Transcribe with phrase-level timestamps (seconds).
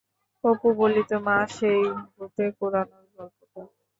[0.43, 1.81] অপু বলিত, মা সেই
[2.13, 3.61] ঘুটে কুড়োনোর গল্পটা?